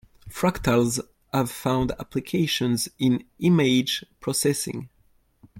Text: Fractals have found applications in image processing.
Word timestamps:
Fractals 0.27 0.99
have 1.31 1.51
found 1.51 1.91
applications 1.99 2.89
in 2.97 3.23
image 3.37 4.03
processing. 4.19 4.89